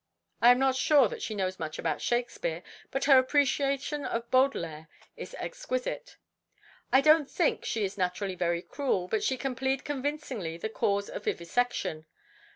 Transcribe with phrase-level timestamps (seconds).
[0.41, 4.87] I am not sure that she knows much about Shakespeare, but her appreciation of Baudelaire
[5.15, 6.17] is exquisite.
[6.91, 11.07] I don't think she is naturally very cruel, but she can plead convincingly the cause
[11.07, 12.07] of vivisection.